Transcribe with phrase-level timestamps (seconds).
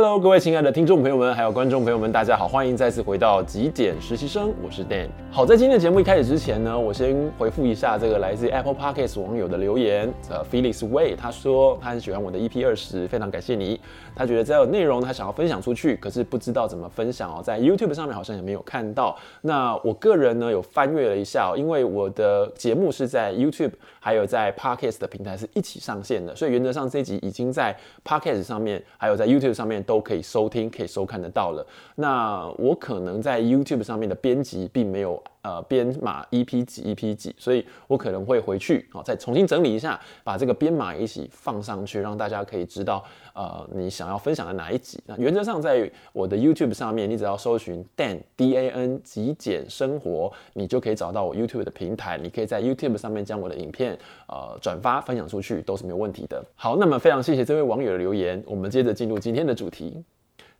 [0.00, 5.08] Hello，各位亲爱的听众朋友们，还有观众朋友们，大家好，欢迎再次回到极简实习生，我是 Dan。
[5.28, 10.08] 好，在今天的节目一开始之前呢，我先回复一下这个来自 Apple Podcast 网友的留言。
[10.30, 13.80] 呃，Felix Way 他说他很喜欢我的 EP 二十，非常感谢你。
[14.14, 19.18] 他觉得这内容他想要分享出去，可是不知道怎么分享哦，在 YouTube 上面好像也没有看到。
[19.42, 29.84] 那我个人呢有翻阅了一下，因为我的节目是在 YouTube 还有在 Podcast 的平台是一起上线的，所以原则上这集已经在 Podcast 上面还有在 YouTube 上面。
[29.88, 31.66] 都可以收听，可以收看得到了。
[31.94, 45.00] 那我可能在 YouTube 上面的编辑并没有呃编码 EP 几 EP 几，所以我可能会回去啊再重新整理一下，把这个编码一起放上去，让大家可以知道呃你想要分享的哪一集。
[45.06, 52.18] 那原则上在我的 YouTube 上面，你只要搜寻 Dan D A N 极简生活，你就可以找到我 YouTube 的平台。
[52.18, 56.44] 你可以在 YouTube 上面将我的影片呃转发分享出去，都是没有问题的。
[56.54, 60.04] 好，那么非常谢谢这位网友的留言，我们接着进入今天的主题。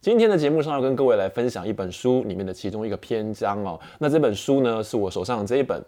[0.01, 3.79] 今天的节目上要跟各位来分享一本书里面的其中一个篇章哦。
[3.99, 5.85] 那这本书呢，是我手上的这一本，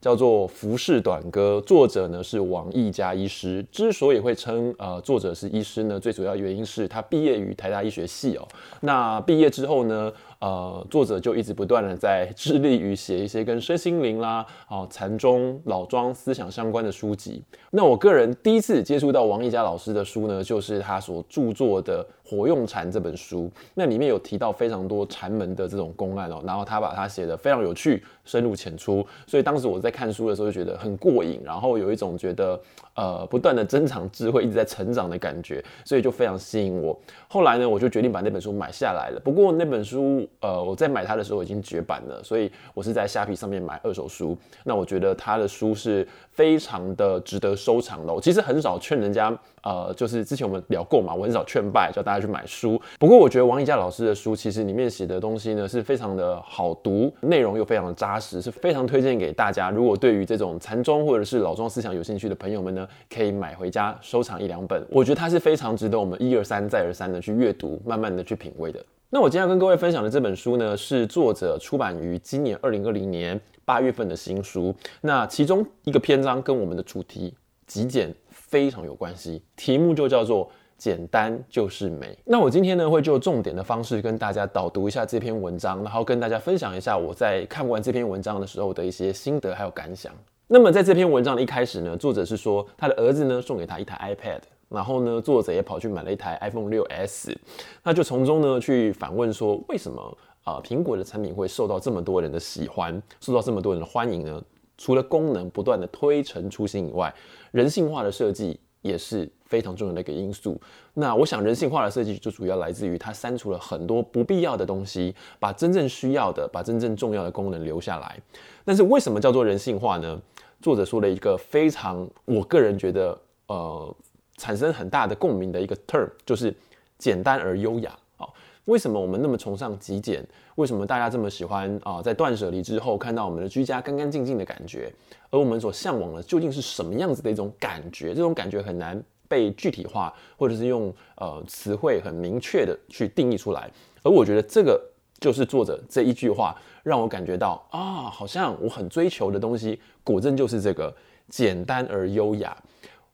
[0.00, 3.62] 叫做《浮世短歌》，作者呢是王毅嘉医师。
[3.70, 8.48] 之所以会称呃作者是医师呢，最主要原因是他毕业于台大医学系哦。
[8.80, 17.42] 那毕业之后呢，呃，作者就一直不断的在致力于写一些跟身心灵啦、哦禅宗、老庄思想相关的书籍。
[17.70, 22.02] 那我个人第一次接触到王毅嘉老师的书呢，就是他所著作的
[22.32, 23.50] 《活用禅》这本书。
[23.74, 32.58] 那里面有提到非常多禅门的这种公案哦，然后他把它写得非常有趣、深入浅出，所以当时我在看书的时候就觉得很过瘾，然后有一种觉得
[32.94, 36.98] 呃不断的增长智慧、一直在成长的感觉，所以就非常吸引我。
[37.28, 39.20] 后来呢，我就决定把那本书买下来了。
[39.22, 40.26] 不过那本书。
[40.40, 44.36] 呃，我在买它的时候已经绝版了，所以我是在虾皮上面买二手书。
[44.64, 48.12] 那我觉得他的书是非常的值得收藏的。
[48.12, 52.80] 我其实很少劝人家，呃，就是之前我们聊过嘛，我很少劝败叫大家去买书。
[52.98, 59.70] 不过我觉得王一嘉老师的书，其实里面写的东西呢是非常的好读，内容又非常的扎实，是非常推荐给大家。
[59.70, 64.82] 如果对于这种禅宗或者是老庄思想有兴趣的朋友们呢，可以买回家收藏一两本。
[64.88, 68.82] 我觉得它是非常值得我们一而三再而三的去阅读，慢慢的去品味的。
[69.10, 74.74] 那我今天要跟各位分享的这本书呢，是作者出版于今年二零二零年八月份的新书。
[75.02, 77.34] 那其中一个篇章跟我们的主题
[77.66, 80.50] 极简非常有关系，题目就叫做
[80.82, 82.18] “简单就是美”。
[82.26, 90.12] 那我今天呢，会就重点的方式跟大家导读一下这篇文章，然后跟大家分享一下我在看完这篇文章的时候的一些心得还有感想。
[90.48, 94.40] 那么在这篇文章的一开始呢，作者是说他的儿子呢送给他一台 iPad。
[94.68, 97.36] 然后呢，作者也跑去买了一台 iPhone 6s，
[97.84, 104.42] 那就从中呢去反问说，为什么啊、苹果的产品会受到这么多人的喜欢，受到这么多人的欢迎呢？
[104.78, 107.14] 除了功能不断的推陈出新以外，
[107.52, 110.60] 人性化的设计也是非常重要的一个因素。
[110.92, 118.20] 那我想，人性化的设计就主要来自于它删除了很多不必要的东西，把真正需要的、把真正重要的功能留下来。
[118.64, 120.20] 但是为什么叫做人性化呢？
[120.60, 123.96] 作者说了一个非常，我个人觉得呃。
[124.38, 126.52] 产生很大的共鸣的一个 term 就是
[126.98, 128.26] 简单而优雅啊。
[128.66, 130.24] 为什么我们那么崇尚极简？
[130.54, 132.00] 为什么大家这么喜欢啊？
[132.00, 134.92] 在断舍离之后，看到我们的居家干干净净的感觉，
[135.30, 138.14] 而我们所向往的究竟是什么样子的一种感觉？
[138.14, 143.68] 这种感觉很难被具体化，或者是用呃词汇很明确的去定义出来。
[144.04, 144.80] 而我觉得这个
[145.18, 150.94] 就是作者这一句话让我感觉到啊，好像我很追求的东西，果真就是这个
[151.28, 152.56] 简单而优雅。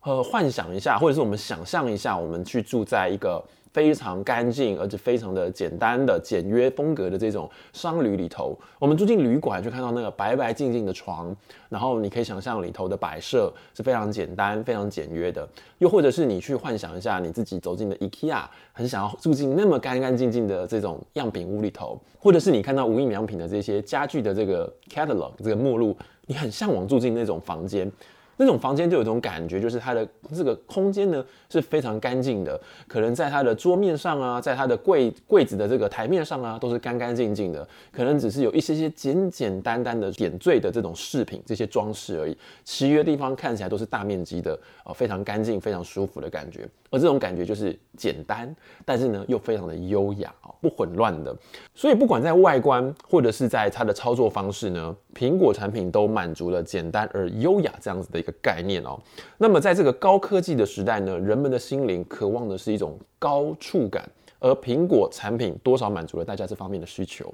[0.02, 3.44] 呃，幻想一下，或者是我们想象一下，我们去住在一个
[3.78, 8.58] 非常干净而且非常的简单的简约风格的这种商旅里头。
[8.80, 11.32] 我们住进旅馆，就看到那个白白净净的床，
[11.68, 15.48] 然后你可以想象里头的摆设是非常简单、非常简约的。
[15.78, 25.96] 又或者是你去幻想一下，你自己走进的 IKEA，很想要住进那么干干净净的这种样品屋里头，或者是你看到无印良品的这些家具的这个 catalog 这个目录，
[26.26, 27.88] 你很向往住进那种房间。
[28.38, 46.68] 那种房间就有一种感觉，就是它的这个空间呢是非常干净的，可能在它的桌面上啊，在它的柜柜子的这个台面上啊，都是干干净净的，可能只是有一些些简简单单的点缀的这种饰品，这些装饰而已，其余的地方看起来都是大面积的，呃，非常干净、非常舒服的感觉。
[46.90, 48.54] 而这种感觉就是简单，
[48.84, 51.36] 但是呢又非常的优雅啊，不混乱的。
[51.74, 58.98] 所以不管在外观或者是在它的操作方式呢，苹果产品都满足了简单而优雅这样子的一个概念哦。
[59.36, 64.08] 那么在这个高科技的时代呢，人们的心灵渴望的是一种高触感，
[64.38, 67.32] 而苹果产品多少满足了大家这方面的需求，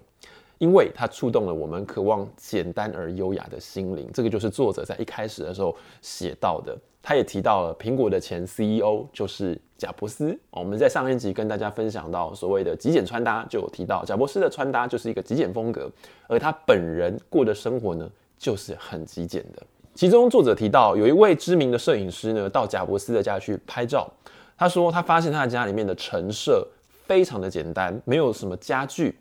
[0.65, 4.09] 因为它触动了我们渴望简单而优雅的心灵。
[4.15, 6.75] 这个就是作者在一开始的时候写到的。
[7.03, 10.35] 他也提到了苹果的前 CEO 就是贾伯斯。
[10.49, 15.91] 我们在上一集跟大家分享到所谓的极简穿搭，就有提到贾伯斯的穿搭就是一个极简风格，
[16.29, 19.63] 而他本人过的生活呢，就是很极简的。
[19.95, 24.11] 其中作者提到，有一位知名的摄影师呢，到贾伯斯的家去拍照。
[24.57, 26.67] 他说他发现他的家里面的陈设
[27.07, 29.15] 非常的简单，没有什么家具。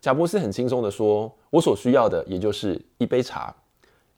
[0.00, 3.54] 贾伯斯很轻松的说：“我所需要的也就是一杯茶、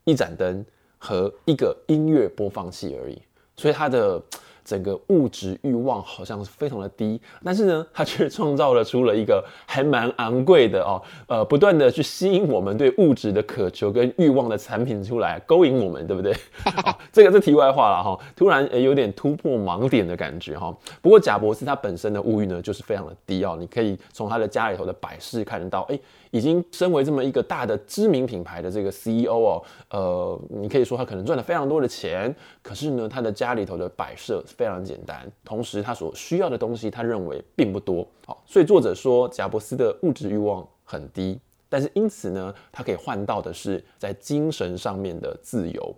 [0.05, 0.65] 一盏灯
[0.99, 3.21] 和一个音乐播放器而已。”
[3.57, 4.23] 所以他的。
[4.65, 16.35] 整个物质欲望好像是非常的低，但是呢，它却创造了出了一个还蛮昂贵的哦，呃，不断的去吸引我们对物质的渴求跟欲望的产品出来，勾引我们，对不对？
[16.65, 20.77] 好， 这个是题外话了哈，突然有点突破盲点的感觉哈。
[21.03, 25.99] 不过贾博士他本身的物欲呢，就是非常的低哦，你可以从他的家里头的摆饰看得到，哎。
[26.31, 38.07] 已经身为这么一个大的知名品牌的这个 CEO 哦，呃，你可以说他可能赚了非常多的钱，可是呢，他的家里头的摆设非常简单，同时他所需要的东西他认为并不多。
[38.27, 41.39] 好，所以作者说贾伯斯的物质欲望很低，
[41.69, 45.95] 但是因此呢，他可以换到的是在精神上面的自由，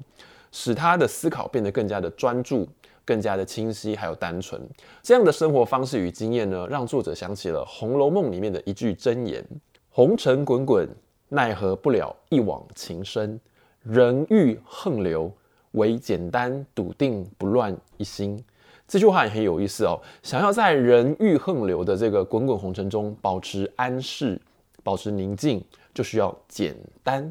[0.50, 2.66] 使他的思考变得更加的专注、
[3.04, 4.60] 更加的清晰，还有单纯。
[5.02, 9.44] 这样的生活方式与经验呢，让作者想起了《红楼梦》里面的一句箴言。
[9.94, 10.88] 红尘滚滚，
[11.28, 13.38] 奈何不了一往情深。
[13.82, 15.30] 人欲横流，
[15.72, 18.42] 唯简单笃定不乱一心。
[18.88, 20.00] 这句话也很有意思哦。
[20.22, 24.40] 想要在人欲横流的这个滚滚红尘中保持安适、
[24.82, 25.62] 保持宁静，
[25.92, 27.30] 就需要简单。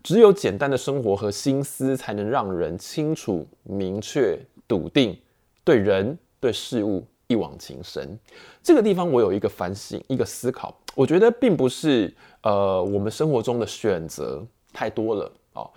[0.00, 5.18] 只有简单的生活和心思，才能让人清楚、明确、笃定，
[5.64, 8.16] 对人对事物一往情深。
[8.62, 10.78] 这个地方我有一个反省，一个思考。
[10.98, 12.12] 我觉得并不是
[12.42, 15.70] 呃，我们生活中的选择太多了哦，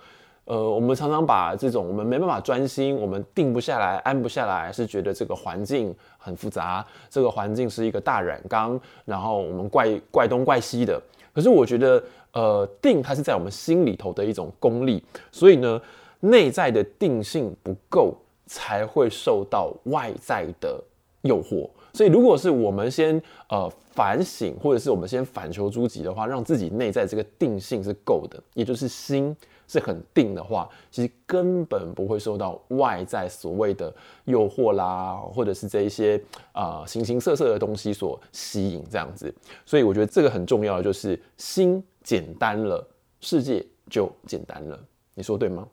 [0.46, 11.00] 呃，我们常常把这种我们没办法专心，我们定不下来、安不下来，是觉得这个环境很复杂，这个环境是一个大染缸，然后我们怪怪东怪西的。
[11.32, 12.02] 可是我觉得，
[12.32, 15.80] 呃，定它是在我们心里头的一种功力，所以呢，
[16.18, 18.12] 内在的定性不够，
[18.46, 20.82] 才会受到外在的
[21.20, 21.70] 诱惑。
[21.94, 29.36] 所以，如果是我们先呃反省，或者是我们先反求诸己的话，让自己内在这个定性是够的，也就是心
[29.68, 33.94] 是很定的话，其实根本不会受到外在所谓的
[34.24, 36.18] 诱惑啦，或者是这一些
[36.52, 39.34] 啊、形形色色的东西所吸引这样子。
[39.66, 42.86] 所以，我觉得这个很重要的就是心简单了，
[43.20, 44.78] 世界就简单了。
[45.14, 45.68] 你说对吗？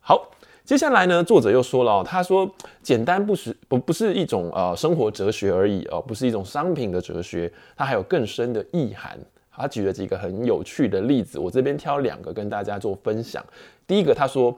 [0.00, 0.30] 好。
[0.70, 2.48] 接下来呢，作者又说了哦，他说
[2.80, 9.18] 简单不是不不是一种呃生活哲学而已哦，不是一种商品的哲学，它还有更深的意涵。
[9.50, 13.44] 他举了几个很有趣的例子，我这边挑两个跟大家做分享。
[13.84, 14.56] 第一个，他说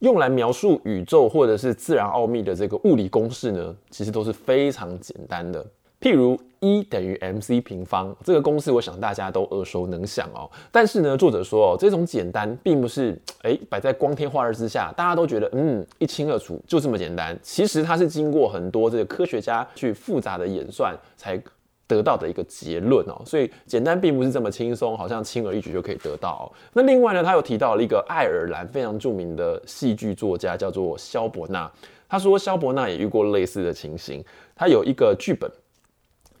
[0.00, 5.64] 用来描述宇宙或者是自然奥秘的这个物理公式呢，其实都是非常简单的。
[6.02, 10.50] 譬如 E 等于 mc 平方这个公式，我想大家都耳熟能详哦。
[10.72, 17.38] 但是呢，作者说哦，这种简单并不是诶摆在光天化日之下，大家都觉得嗯一清二楚，就这么简单。
[17.40, 21.40] 其实它是经过很多这个科学家去复杂的演算才
[21.86, 23.22] 得到的一个结论哦。
[23.24, 26.44] 所以简单并不是这么轻松，好像轻而易举就可以得到哦。
[26.72, 31.70] 那另外呢，他又提到了一个爱尔兰非常著名的戏剧作家，叫做萧伯纳。
[32.08, 34.22] 他说萧伯纳也遇过类似的情形，
[34.54, 35.50] 他有一个剧本。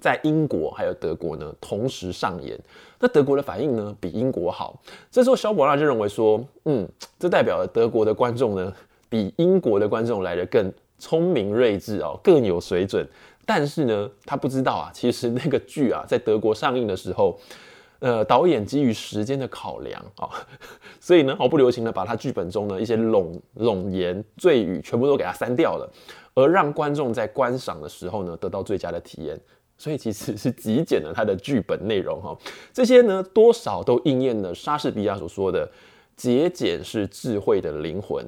[0.02, 2.58] 在英国还有德国呢，同时上演。
[2.98, 4.78] 那德国的反应呢，比英国好。
[5.10, 6.86] 这时候萧伯纳就认为说，嗯，
[7.18, 8.72] 这代表了德国的观众呢，
[9.08, 13.08] 比英国的观众来得更聪明睿智哦，更有水准。
[13.46, 17.38] 但是呢，他不知道啊，其实那个剧啊，在德国上映的时候，
[17.98, 20.30] 呃，导演基于时间的考量啊，
[21.00, 25.92] 所以呢，毫不留情的把他剧本中的一些冗冗言赘语全部都给他删掉了，
[26.34, 29.38] 而让观众在观赏的时候呢，得到最佳的体验。
[29.82, 32.38] 所以其实是极简了他的剧本内容哈，
[32.72, 35.68] 这些呢多少都应验了莎士比亚所说的
[36.14, 38.24] “节俭是智慧的灵魂，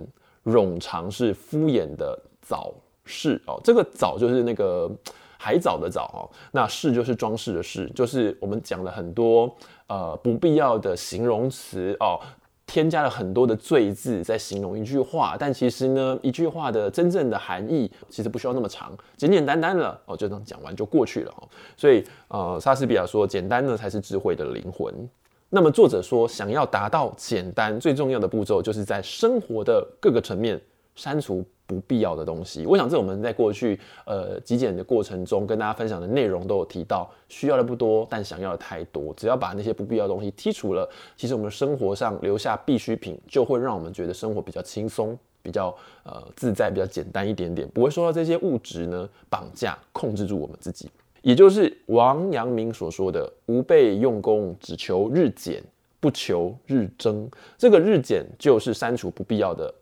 [0.47, 3.61] 冗长是敷衍的早饰”哦。
[3.63, 4.91] 这个“早”就是那个
[5.39, 9.57] 海藻的“藻”哦，那“饰”就是装饰的“饰”，就是我们讲了很多
[9.87, 12.19] 呃不必要的形容词哦。
[12.67, 21.49] 添加了很多的罪字在形容一句话，但其实呢，一句话的真正的含义其实不需要那么长，简简单单的哦，就这样讲完就过去了哦。
[21.77, 24.93] 所以呃，莎士比亚说，简单呢才是智慧的灵魂。
[25.51, 30.61] 那么作者说，想要达到简单，最重要的步骤就是在生活的各个层面
[30.95, 39.13] 删除不必要的东西，我想这我们在过去呃极简的过程中跟大家分享的内容都有提到，需要的不多，但想要的太多。
[39.15, 45.75] 只要把那些不必要的东西剔除了，其实我们生活上留下必需品，就会让我们觉得生活比较轻松、比较
[46.05, 50.91] 呃自在，比较简单一点点，不会受到这些物质呢绑架控制住我们自己。
[51.23, 55.63] 也就是王阳明所说的“吾辈用功，只求日减，
[55.99, 57.27] 不求日增”。
[57.57, 59.73] 这个日减就是删除不必要的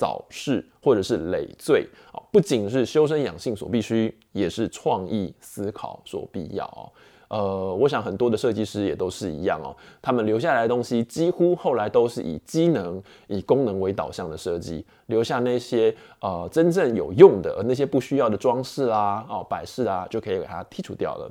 [0.00, 6.92] 杂事或者是累赘啊，不仅是修身养性所必须，也是创意思考所必要。
[7.28, 21.30] 呃，我想很多的设计师也都是一样哦，他们留下来的东西几乎后来都是以机能、以功能为导向的设计，留下那些呃真正有用的，而那些不需要的装饰啊、哦摆饰啊，就可以给它剔除掉了。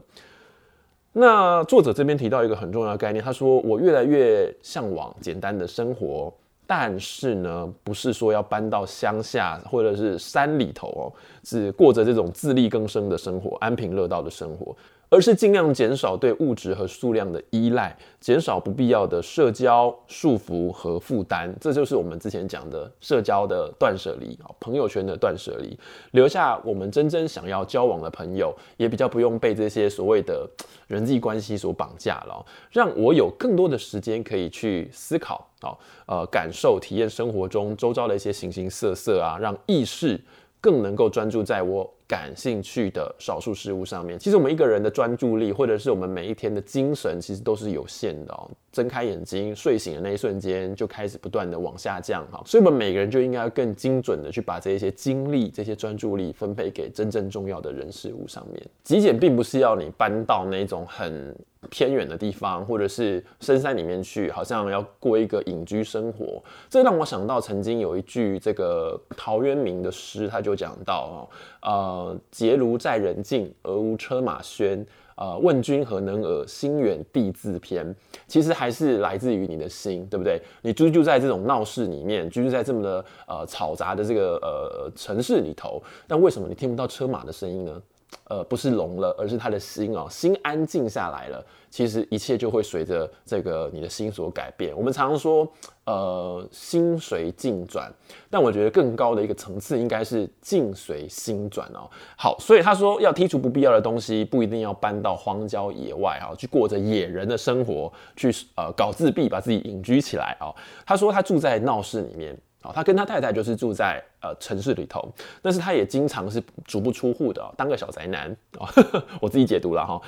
[1.11, 6.31] 那作者这边提到一个很重要的概念，他说：“我越来越向往简单的生活，
[6.71, 11.09] 但是呢，不是说要搬到乡下或者是山里头哦，
[11.41, 14.75] 只过着这种自力更生的生活、安贫乐道的生活。”
[15.09, 25.77] 而是尽量减少对物质和数量的依赖，减少不必要的社交束缚和负担，这就是我们之前讲的社交的断舍离啊，朋友圈的断舍离，
[26.11, 30.47] 留下我们真正想要交往的朋友，也比较不用被这些所谓的
[30.87, 35.73] 人际关系所绑架了，让我有更多的时间可以去思考啊，
[36.05, 40.19] 呃，感受、体验生活中周遭的一些形形色色啊，让意识
[40.61, 48.49] 更能够专注在我感兴趣的少数事物上面，其实我们一个人的专注力，或者是我们每一天的精神，其实都是有限的哦。
[48.71, 52.41] 睁开眼睛，睡醒的那一瞬间，就开始不断的往下降哈。
[52.45, 58.61] 所以，我们每个人就应该要更精准的去把这些精力、这些专注力分配给真正重要的人事物上面。
[58.83, 61.35] 极简并不是要你搬到那种很
[61.69, 66.41] 偏远的地方，或者是深山里面去，好像要过一个隐居生活。
[66.69, 71.29] 这让我想到曾经有一句这个陶渊明的诗，他就讲到
[71.61, 74.85] 呃，结庐在人境，而无车马喧。
[75.15, 76.47] 呃，问君何能尔？
[76.47, 77.93] 心远地自偏。
[78.25, 80.41] 其实还是来自于你的心，对不对？
[80.61, 87.81] 你居住在这种闹市里面，居住在这么的呃嘈杂的这个呃城市里头，但为什么你听不到车马的声音呢？
[88.25, 91.43] 呃，不是聋了，而是他的心哦，心安静下来了。
[91.71, 94.75] 其实一切就会随着这个你的心所改变。
[94.75, 95.47] 我们常说，
[95.85, 97.91] 呃，心随境转，
[98.27, 101.87] 但我觉得更高的一个层次应该是境随心转哦。
[102.17, 110.49] 好，所以他说要剔除不必要的东西，不一定要搬到荒郊野外啊，去过着野人的生活，去呃搞自闭，把自己隐居起来啊。
[110.85, 115.07] 他说他住在闹市里面啊，他跟他太太就是住在呃城市里头，
[115.41, 118.67] 但是他也经常是足不出户的，当个小宅男啊。
[119.21, 120.01] 我自己解读了哈。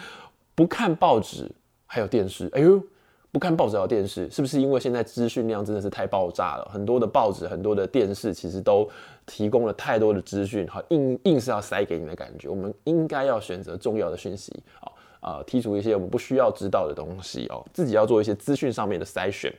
[0.54, 1.50] 不看报纸，
[1.88, 2.50] 还有电视。
[2.54, 2.84] 哎呦，
[3.32, 6.70] 不看报纸还有电视，是不是因为现在资讯量真的是太爆炸了？
[6.72, 8.88] 很多的报纸，很多的电视，其实都
[9.26, 12.50] 提供了太多的资讯，好硬硬是要塞给你的感觉。
[12.50, 14.92] 我们应该要选择重要的讯息，啊、
[15.22, 19.54] 呃，剔除一些我们不需要知道的东西哦，自己要做一些资讯上面的筛选，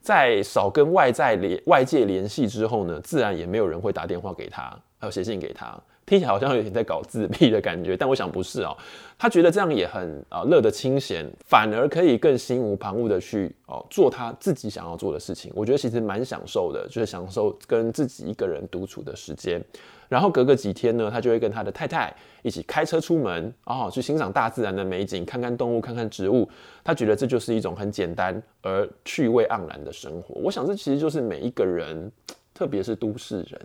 [0.00, 4.62] 在少跟外在联外界联系之后呢，自然也没有人会打电话给他，
[4.98, 5.78] 还有写信给他。
[6.04, 8.76] 听起来好像有点在搞自闭的感觉，但我想不是哦。
[9.16, 15.52] 他觉得这样也很啊乐得清闲，反而可以更心无旁骛的去哦做他自己想要做的事情。
[15.54, 19.62] 我觉得其实蛮享受的，就是享受跟自己一个人独处的时间。
[20.12, 26.46] 然后隔个几天呢，他就会跟他的太太一起开车出门啊，去欣赏大自然的美景，看看动物，看看植物。
[26.84, 30.34] 他觉得这就是一种很简单而趣味盎然的生活。
[30.34, 32.12] 我想这其实就是每一个人，
[32.52, 33.58] 特别是都市人。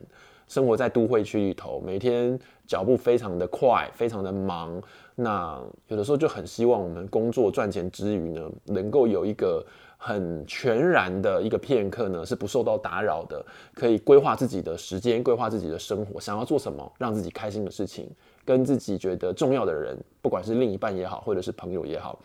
[0.48, 4.82] 生活在都会区里头，每天脚步非常的快，非常的忙。
[5.16, 9.62] 那有的时候就很希望我们工作赚钱之余呢，能够有一个
[9.98, 18.10] 很全然的一个片刻呢，是不受到打扰的，可以规划自己的时间，规划自己的生活，想要做什么，让自己开心的事情，
[18.46, 22.18] 跟自己觉得重要的人，不管是另一半也好，或者是朋友也好，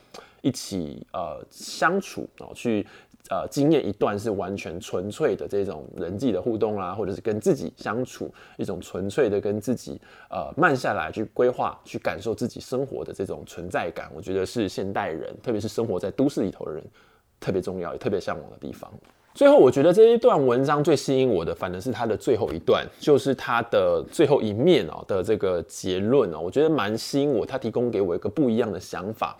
[0.42, 2.86] 一起呃相处哦，去。
[3.30, 9.98] 呃，经验一段是完全纯粹的这种人际的互动啦，或者是跟自己相处一种纯粹的跟自己
[10.28, 16.84] 呃慢下来去规划、去感受自己生活的这种存在感，我觉得是现代人，特别是生活在都市里头的人
[17.42, 18.90] 特别重要也特别向往的地方。
[19.34, 29.36] 最后，我觉得这一段文章最吸引我的，反而是它的最后一段，就是它的最后一面哦的这个结论哦，我觉得蛮吸引我，它提供给我一个不一样的想法。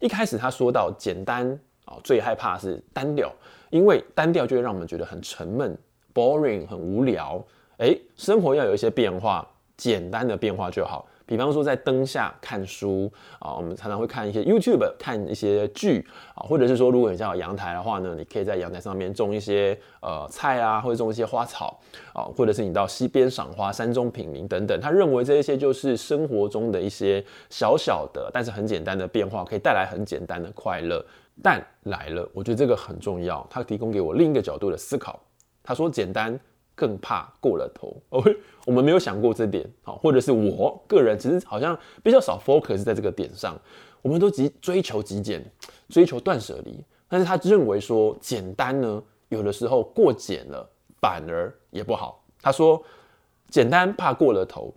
[0.00, 1.58] 一开始他说到简单。
[1.86, 3.30] 啊，最害怕是单调，
[3.68, 5.76] 因为单调就会让我们觉得很沉闷、
[6.14, 7.44] boring、很无聊。
[7.76, 9.46] 诶，生活要有一些变化，
[9.76, 11.06] 简单的变化就好。
[11.26, 21.80] 比方说在灯下看书啊，我们常常会看一些 YouTube，看一些剧啊，或者是说，如果你家有阳台的话呢，你可以在阳台上面种一些呃菜啊，或者种一些花草
[22.12, 24.78] 啊，或者是你到溪边赏花、山中品茗等等。
[24.80, 31.04] 他认为这些就是生活中的一些小小的，但是很简单的变化，可以带来很简单的快乐。
[31.42, 33.44] 但来了，我觉得这个很重要。
[33.50, 35.20] 他提供给我另一个角度的思考。
[35.66, 36.38] 他说：“简单
[36.74, 37.96] 更怕过了头。
[38.10, 43.58] OK，我们没有想过这点，好，或者是我个人其实好像比较少 focus 在这个点上。
[44.02, 45.42] 我们都急追求极简，
[45.88, 46.78] 追求断舍离，
[47.08, 50.68] 但是他认为说简单呢，有的时候过简了
[51.00, 52.22] 反而也不好。
[52.42, 52.82] 他说，
[53.48, 54.74] 简单怕过了头，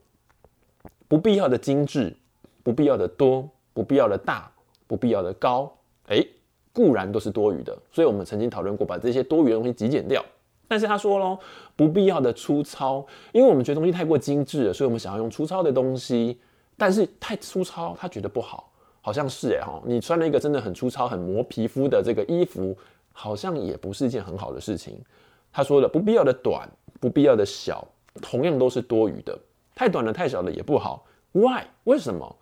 [1.10, 2.16] 不必要的精致，
[2.64, 4.50] 不必要的多，不必要的大，
[4.88, 5.70] 不必要的高，
[6.08, 6.26] 诶，
[6.72, 7.78] 固然都是多余的。
[7.92, 10.24] 所以我们曾经讨论过，把这些多余的东西极简掉。
[10.68, 11.40] 但是他说喽，
[11.76, 16.40] 不必要的粗糙，因为我们觉得东西太过精致了，所以我们想要用粗糙的东西，
[16.78, 18.72] 但是太粗糙，他觉得不好。
[19.00, 22.78] 好像是哎哈，你穿了一个真的很粗糙、很磨皮肤的这个衣服，
[23.14, 25.02] 好像也不是一件很好的事情。
[25.50, 26.70] 他说了，不必要的短，
[27.00, 27.88] 不必要的小，
[28.22, 29.40] 同样都是多余的。
[29.74, 31.06] 太短了、太小了也不好。
[31.32, 31.64] Why？
[31.86, 32.36] 为什么？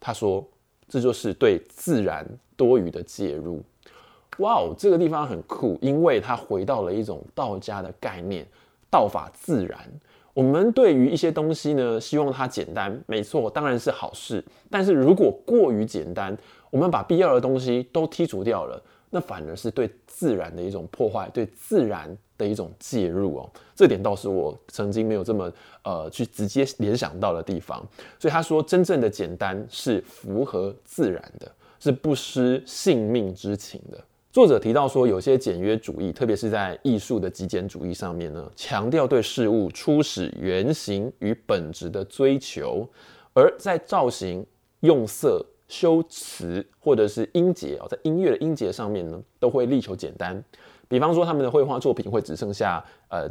[0.00, 0.44] 他说，
[0.88, 3.62] 这就是对自然多余的介入。
[4.40, 8.46] 哇哦，这个地方很酷，因为他回到了一种道家的概念，
[8.90, 9.78] 道法自然。
[10.32, 14.42] 我们对于一些东西呢，希望它简单，没错，当然是好事。
[14.70, 16.36] 但是如果过于简单，
[16.70, 18.80] 我们把必要的东西都剔除掉了，
[19.10, 23.50] 那反而是对自然的一种破坏，对自然的一种介入哦。
[23.74, 27.84] 这点倒是我曾经没有这么呃去直接联想到的地方。
[28.18, 33.98] 所以他说，真正的简单是符合自然的，是不失性命之情的。
[34.32, 42.88] 作者提到说，有些简约主义，特别是在艺术的极简主义上面呢，强调对事物初始原型与本质的追求，
[43.34, 44.46] 而在造型、
[44.80, 50.40] 用色、修辞或者是音节啊，在音乐的音节上面呢，都会力求简单。
[50.86, 53.28] 比方说，他们的绘画作品会只剩下呃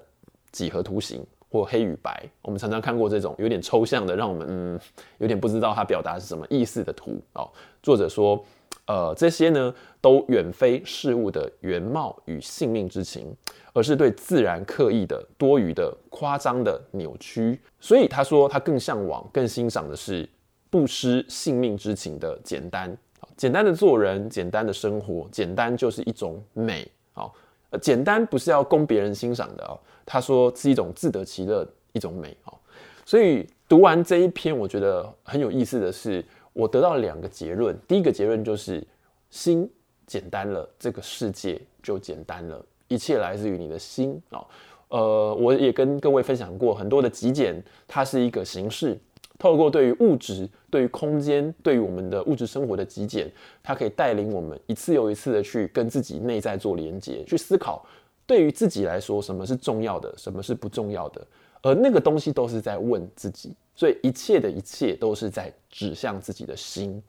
[0.51, 2.29] 几何图形或黑与白。
[2.41, 4.79] 我们常常看过这种有点抽象的，让我们嗯
[5.19, 7.49] 有点不知道它表达是什么意思的图哦。
[7.81, 8.43] 作者说。
[8.89, 13.31] 呃，这些呢，都远非事物的原貌与性命之情，
[13.71, 17.61] 而是对自然刻意的、多余的、夸张的扭曲。
[17.79, 20.27] 所以他说，他更向往、更欣赏的是
[20.71, 22.97] 不失性命之情的简单。
[23.37, 26.91] 简单的做人，简单的生活，简单就是一种美。
[27.13, 27.35] 好，
[27.79, 29.77] 简单不是要供别人欣赏的哦。
[30.03, 31.63] 他说是一种自得其乐
[31.93, 32.35] 一种美。
[32.41, 32.59] 好，
[33.05, 36.25] 所以读完这一篇，我觉得很有意思的是。
[36.59, 38.85] 我得到两个结论，第一个结论就是
[39.29, 39.69] 心
[40.05, 44.45] 简单了，这个世界就简单了，一切来自于你的心啊。
[44.89, 48.99] 呃，我也跟各位分享过很多的极简，它是一个形式，
[49.37, 53.31] 透过对于物质、对于空间、对于我们的物质生活的极简，
[53.63, 57.85] 它可以带领我们一次又一次的去跟自己内在做连接，去思考
[58.27, 61.25] 对于自己来说什么是重要的，什么是不重要的，
[61.61, 63.55] 而那个东西都是在问自己。
[63.75, 67.01] 所以一切的一切都是在指向自己的心，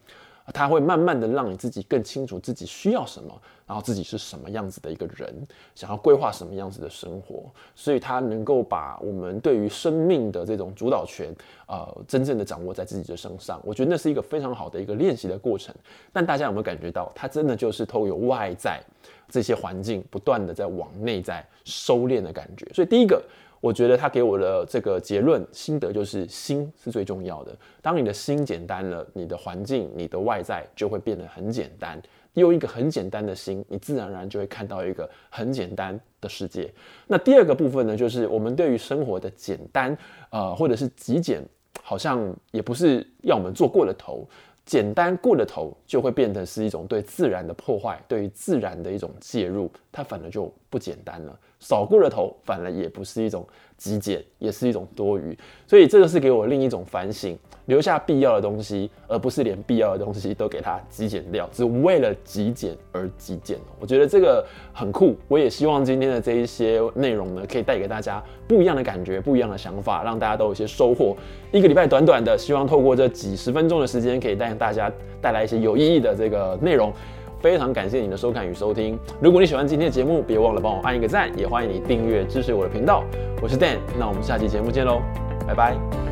[0.54, 5.34] 它会慢慢的让你自己更清楚自己需要什么，然后自己是什么样子的一个人，
[5.74, 11.34] 想要规划什么样子的生活，所以它能够把我们对于生命的这种主导权，
[11.66, 13.60] 呃，真正的掌握在自己的身上。
[13.64, 15.74] 我觉得那是一个非常好的一个练习的过程。
[16.12, 18.80] 但大家有没有感觉到，它真的就是透过外在
[19.28, 22.64] 这些环境，不断的在往内在收敛的感觉。
[22.72, 23.20] 所以第一个。
[23.60, 27.54] 我觉得他给我的这个结论心得就是心是最重要的。
[27.82, 32.00] 当你的心简单了，你的环境、你的外在就会变得很简单。
[32.34, 36.72] 用一个很简单的心，你自然而然就会看到一个很简单的世界。
[37.08, 39.96] 那第二个部分呢，就是我们对于生活的简单，
[40.30, 41.44] 呃，或者是极简，
[41.82, 44.26] 好像也不是要我们做过了头。
[44.64, 51.36] 简单过了头，就会变得是一种对自然的破坏，对于自然的一种介入，它反而就不简单了。
[51.60, 53.46] 少过了头，反而也不是一种
[53.76, 55.38] 极简，也是一种多余。
[55.66, 63.58] 所以这个是给我另一种反省，留下必要的东西，而不是连必要的东西都给它极简掉，只为了极简而极简。
[63.78, 65.14] 我觉得这个很酷。
[65.28, 71.16] 我也希望今天的这一些内容呢，可以带给大家不一样的感觉，不一样的想法，让大家都有一些收获。
[71.52, 76.92] 一个礼拜短短的，希望透过这几十分钟的时间，可以带大家带来一些有意义的这个内容。
[77.40, 78.98] 非常感谢你的收看与收听。
[79.20, 83.04] 如果你喜欢今天的节目，别忘了帮我按一个赞，也欢迎你订阅支持我的频道。
[83.42, 85.00] 我是 Dan，那我们下期节目见喽，
[85.46, 86.09] 拜拜。